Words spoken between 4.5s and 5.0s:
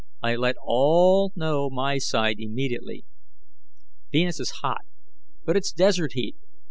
hot,